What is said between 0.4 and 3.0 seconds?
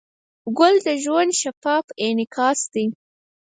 ګل د ژوند شفاف انعکاس دی.